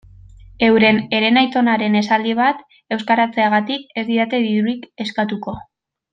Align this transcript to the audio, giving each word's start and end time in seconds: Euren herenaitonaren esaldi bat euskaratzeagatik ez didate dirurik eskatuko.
Euren 0.67 1.01
herenaitonaren 1.17 1.97
esaldi 1.99 2.33
bat 2.39 2.63
euskaratzeagatik 2.97 3.87
ez 4.03 4.07
didate 4.09 4.41
dirurik 4.49 4.89
eskatuko. 5.07 5.55